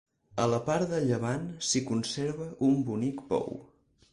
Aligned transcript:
A 0.43 0.45
la 0.53 0.59
part 0.69 0.87
de 0.93 1.01
llevant 1.03 1.45
s'hi 1.67 1.83
conserva 1.91 2.51
un 2.71 2.83
bonic 2.89 3.25
pou. 3.35 3.57